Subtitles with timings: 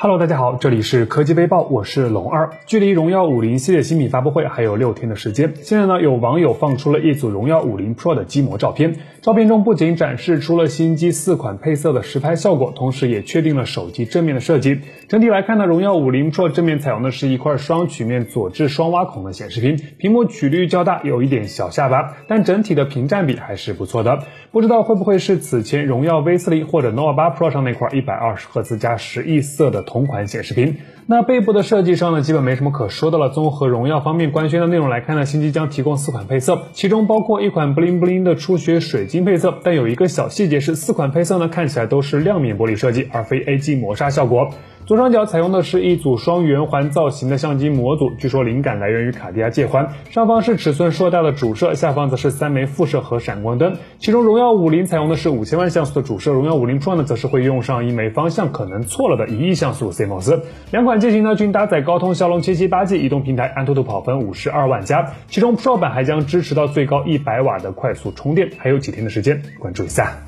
[0.00, 2.50] Hello，大家好，这里是科技微报，我是龙二。
[2.66, 8.94] 距离荣耀五零系列新品发布会还有六天的时间，现在呢，有网友放出了一组荣耀五零 Pro 的机模照片。
[9.22, 14.82] 照片中不仅展示出了新机四款配色的实拍效果，同时也确定了手机正面的设计。
[15.08, 24.20] 整体来看呢，荣耀五零 Pro 正面采用的是一块双曲面左置双挖孔的显示屏，屏幕曲率较大，有一点小下巴，但整体的屏占比还是不错的。
[24.52, 30.76] 不知道会不会是此前荣耀 V 四零或者 nova 八 Pro 上那块一百二十赫兹加十亿色的同款显示屏？
[31.06, 33.30] 那背部的设计上呢，基本没什么可说的了。
[33.30, 39.58] 综合荣耀方面官宣的内容来看呢，新机将提供四款配色，其中包括一款 bling bling 的初雪水晶配色。
[39.64, 44.50] 但有一个小细节是，四款配色呢看起来都是亮面玻璃设计，而非 AG 磨砂效果。
[44.88, 49.92] 左上角采用的是一组双圆环造型的相机模组，据说灵感来源于卡地亚界环。
[50.08, 53.76] 上方是尺寸硕大的主摄，下方则是三枚副摄和闪光灯。
[53.98, 60.40] 其中荣耀五零采用的是五千万像素的主摄，荣耀五零 Pro 呢则是会用上一枚方向可能错了的一亿像素 CMOS。
[60.70, 65.12] 两款机型呢均搭载高通骁龙七七八 G 移动平台，安兔兔跑分五十二万加。
[65.28, 68.52] 其中 Pro 版还将支持到最高一百瓦的快速充电。
[68.56, 70.27] 还有几天的时间，关注一下。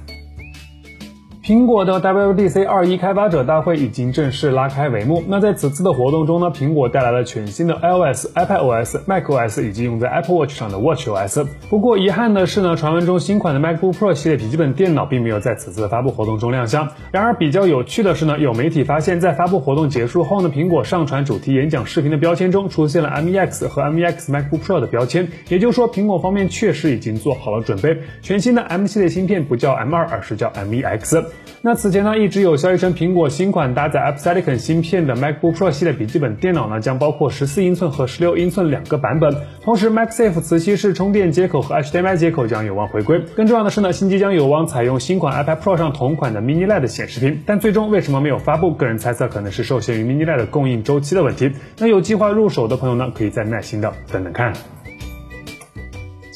[1.43, 5.25] 苹果的 WWDC 二一开发者大会已经正式拉开帷幕。
[5.27, 11.47] 那在此次的活动中呢，苹果带来了全新的 iOS、iPadOS、macOS 以及用在 Apple Watch 上的 watchOS。
[11.71, 16.91] 不过遗憾的是呢，传闻中新款的 MacBook Pro 系列笔记本电脑并没有在此次的发布活动中亮相。
[17.11, 27.97] 然而比较有趣的是呢，有媒体发现，在发布活动结束后呢，苹果上传主题演讲视频的标签中出现了 MEX 和 MEX MacBook Pro 的标签，也就是说，苹果方面确实已经做好了准备。
[28.21, 31.25] 全新的 M 系列芯片不叫 M2，而是叫 MEX。
[31.63, 39.35] 那此前呢，一直有消息称，苹果新款搭载 Apple Silicon 芯片的 MacBook Pro 系列笔记本电脑呢，将包括十四英寸和十六英寸两个版本。
[39.63, 43.21] 同时，MagSafe 磁吸式充电接口和 HDMI 接口将有望回归。
[43.37, 47.43] 更重要的是呢，新机将有望采用新款 iPad Pro 上同款的 Mini LED 显示屏。
[47.45, 48.73] 但最终为什么没有发布？
[48.73, 51.53] 个人猜测可能是受限于 Mini LED 的供应周期的问题。
[51.79, 54.55] 那有计划入手的朋友呢，可以再耐心的等等看。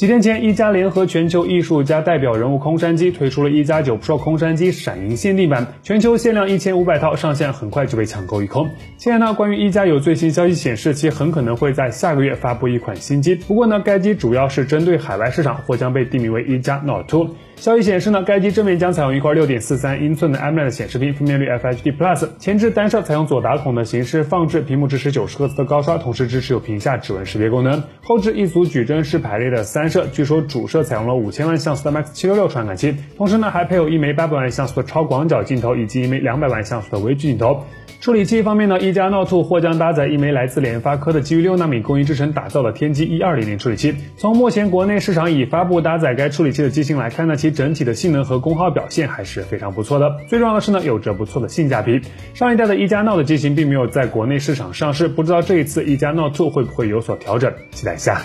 [0.05, 8.69] 几天前，一加联合全球艺术家代表人物空山机推出了一加九 Pro 空山机闪银限定版，全球限量一千五百套，上线很快就被抢购一空。
[8.99, 17.31] 现在呢，关于一加有最新消息显示，其很可能会在下个月发布一款新机，不过呢，该机主要是针对海外市场，或将被定名为一加 Note 2。
[17.57, 27.83] 消息显示呢，该机正面将采用一块六点四三英寸的 AMOLED 显示屏，分辨率 FHD Plus，前置单摄采用左打孔的形式放置，屏幕支持九十赫兹的高刷，同时支持有屏下指纹识别功能。
[28.03, 37.63] 后置一组矩阵式排列的三摄，据说主摄采用了五千万像素的 Max 七六六传感器，同时呢还配有一枚八百万像素的超广角镜头以及一枚两百万像素的微距镜头。
[38.01, 43.95] 处理器方面呢，一加 Note 2或将搭载一枚来自联发科的基于六纳米工艺制成打造的天玑一二零零处理器。
[44.19, 50.17] 从目前国内市场已发布搭载该处理器的机型来看呢，其整体的性能和功耗表现还是非常不错的。
[50.29, 52.03] 最重要的是呢，有着不错的性价比。
[52.35, 58.21] 上一代的一加 Note 机型并没有在国内市场上市，不知道这一次一加 Note 2会不会有所调整，期待一下。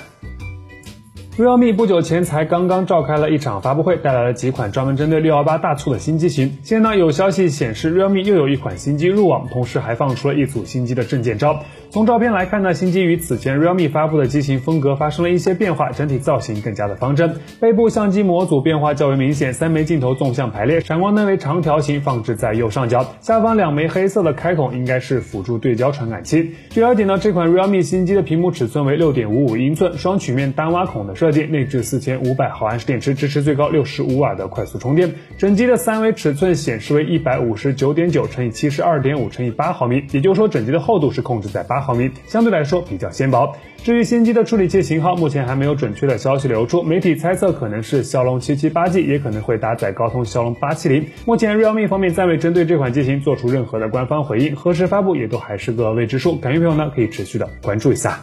[1.39, 6.57] Realme 不久前才刚刚召开了一场发布会，带来了几款专门针对六幺八大促的新机型。
[6.63, 11.63] 现在呢，有消息显示 realme 又有一款新机入网，同时还放出了一组新机的证件照。
[11.91, 17.37] 从照片来看呢，新机与此前 realme 发布的机型风格发生了一些变化，整体造型更加的方正。
[17.59, 26.51] 背部相机模组变化较为明显，三枚镜头纵向排列，闪光灯为长条形放置在右上角，下方两枚黑色的开孔应该是辅助对焦传感器。
[26.69, 31.47] 据了解呢，这款 realme 新机的屏幕尺寸为六点五五英寸，双曲面单挖孔的设计。
[31.47, 35.15] 内置四千五百毫安时电池，支持最高六十五瓦的快速充电。
[35.39, 43.55] 整机的三维尺寸显示为一百五十九点九乘以七十二点五乘以八毫米，也就是说整机的厚度是控制在八毫米，相对来说比较纤薄。
[43.83, 51.07] 至于新机的处理器型号，目前还没有准确的消息流出，媒体猜测可能是骁龙七七八 G，也可能会搭载高通骁龙八七零。
[51.25, 56.35] 目前 realme 方面暂未针对这款机型做出任何的官方回应，何时发布也都还是个未知数。
[56.35, 58.19] 感兴趣朋友呢，可以持续的关注一下。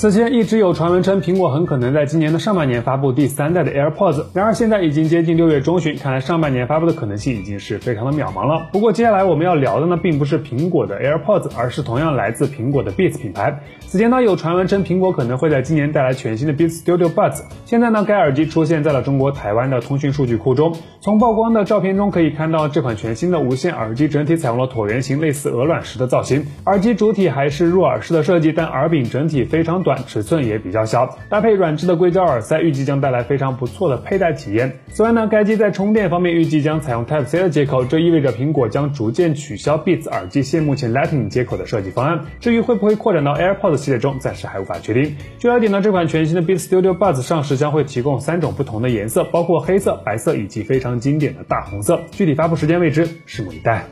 [0.00, 4.26] 此前一直有传闻称，苹果很可能在今年的上半年发布第三代的 AirPods。
[4.32, 8.68] 然而现在已经接近六月中旬，看来上半年发布的可能性已经是非常的渺茫了。
[8.70, 13.58] 不过接下来我们要聊的呢，并不是苹果的 AirPods，而是同样来自苹果的 Beats 品牌。
[13.88, 17.42] 此前呢，有传闻称苹果可能会在今年带来全新的 Beats Studio Buds。
[17.64, 20.76] 现在呢，该耳机出现在了中国台湾的通讯数据库中。
[21.00, 29.98] 从曝光的照片中可以看到，这款全新的无线耳机整体采用了椭圆形类似鹅卵石的造型，耳机主体还是入耳式的设计，但耳柄整体非常短短。
[30.06, 34.80] 尺寸也比较小，搭配软质的硅胶耳塞，预计将带来非常不错的佩戴体验。
[34.90, 42.20] 此外呢，该机在充电方面预计将采用 Type C 的接口，这意味着苹果将逐渐取消 Beats 耳机现目前 Lightning 接口的设计方案。
[42.40, 45.16] 至于会不会扩展到 AirPods 系列中，暂时还无法确定。
[45.38, 52.00] 据了解呢，这款全新的 Beats Studio Buds 上市将会提供三种不同的颜色，包括黑色、白色以及非常经典的大红色。
[52.10, 53.84] 具体发布时间未知，拭目以待。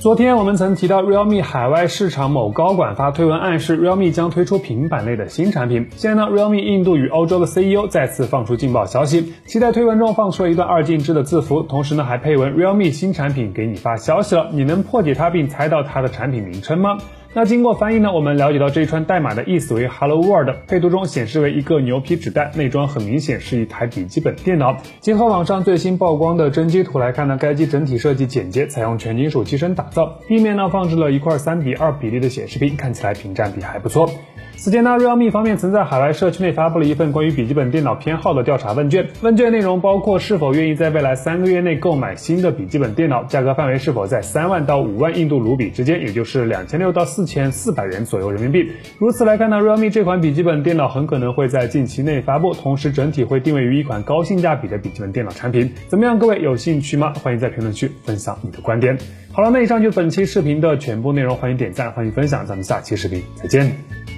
[0.00, 5.88] 昨天我们曾提到，realme 海外市场某高管发推文暗示 realme 将推出平板类的新产品。
[5.96, 16.98] 现在呢，realme 印度与欧洲的 CEO 再次放出劲爆消息，其在推文中放出了一段二进制的字符，同时呢还配文 realme 新产品给你发消息了，你能破解它并猜到它的产品名称吗？
[17.34, 24.76] 那经过翻译呢，我们了解到这一串代码的意思为 Hello World，配图中显示为一个牛皮纸袋，内装很明显是一台笔记本电脑。
[25.00, 34.10] 结合网上最新曝光的真机图来看呢，该机整体设计简洁，采用全金属机身打造，地面呢放置了一块三比二比例的显示屏，看起来屏占比还不错。
[34.58, 48.68] 此前呢，realme 方面曾在海外社区内发布了一份关于笔记本电脑偏好的调查问卷，问卷内容包括是否愿意在未来三个月内购买新的笔记本电脑，价格范围是否在三万到五万印度卢比之间，也就是两千六到四千四百元左右人民币。
[48.98, 55.72] 如此来看呢，realme 这款笔记本电脑很可能会在近期内发布，同时整体会定位于一款高性价比的笔记本电脑产品。
[55.86, 57.14] 怎么样，各位有兴趣吗？
[57.22, 58.98] 欢迎在评论区分享你的观点。
[59.30, 64.17] 好了，那以上就是本期视频的全部内容，欢迎点赞，欢迎分享，咱们下期视频再见。